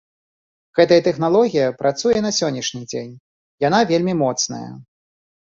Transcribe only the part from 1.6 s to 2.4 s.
працуе і на